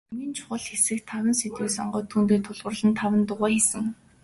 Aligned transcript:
Хамгийн 0.09 0.35
чухал 0.37 0.63
гэсэн 0.69 0.99
таван 1.09 1.35
сэдвийг 1.39 1.71
сонгоод, 1.75 2.05
түүндээ 2.11 2.39
тулгуурлан 2.43 2.93
таван 2.99 3.21
дуугаа 3.27 3.51
хийсэн. 3.53 3.85